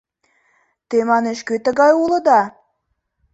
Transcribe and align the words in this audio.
—Те, 0.89 0.97
манеш, 1.09 1.39
кӧ 1.47 1.55
тугай 1.65 1.91
улыда? 2.03 2.41